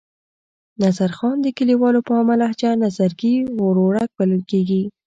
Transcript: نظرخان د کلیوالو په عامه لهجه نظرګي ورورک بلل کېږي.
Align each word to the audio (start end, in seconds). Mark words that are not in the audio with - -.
نظرخان 0.83 1.35
د 1.41 1.47
کلیوالو 1.57 1.99
په 2.07 2.11
عامه 2.17 2.35
لهجه 2.41 2.69
نظرګي 2.83 3.35
ورورک 3.61 4.09
بلل 4.17 4.41
کېږي. 4.51 4.83